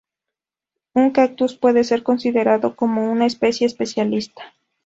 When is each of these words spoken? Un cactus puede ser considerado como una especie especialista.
Un 0.95 1.11
cactus 1.11 1.53
puede 1.55 1.83
ser 1.83 2.01
considerado 2.01 2.75
como 2.75 3.11
una 3.11 3.27
especie 3.27 3.67
especialista. 3.67 4.41